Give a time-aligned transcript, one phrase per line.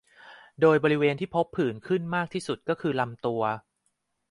[0.61, 3.41] โดยบริเวณที่พบผื่นขึ้นมากที่สุดคือลำตัว